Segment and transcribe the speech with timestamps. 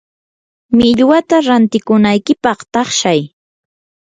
[0.77, 3.19] millwata rantikunaykipaq taqshay.